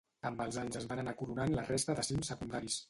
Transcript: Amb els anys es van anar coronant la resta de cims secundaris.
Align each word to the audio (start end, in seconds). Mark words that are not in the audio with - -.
Amb 0.29 0.39
els 0.45 0.57
anys 0.61 0.79
es 0.79 0.87
van 0.93 1.03
anar 1.03 1.15
coronant 1.21 1.55
la 1.59 1.69
resta 1.69 1.99
de 2.01 2.11
cims 2.11 2.35
secundaris. 2.35 2.79